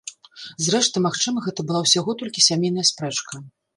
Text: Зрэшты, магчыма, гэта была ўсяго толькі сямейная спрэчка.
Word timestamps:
Зрэшты, 0.67 1.03
магчыма, 1.07 1.43
гэта 1.47 1.61
была 1.67 1.79
ўсяго 1.85 2.17
толькі 2.23 2.47
сямейная 2.49 2.87
спрэчка. 2.93 3.33